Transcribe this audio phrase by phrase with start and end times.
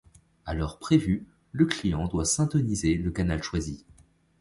[0.47, 3.85] À l'heure prévue, le client doit syntoniser le canal choisi.